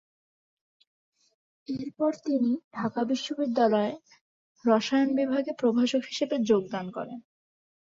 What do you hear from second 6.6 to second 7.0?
দেন।